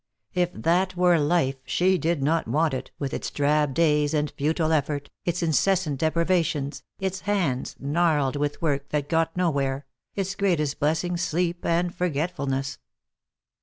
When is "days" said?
3.75-4.15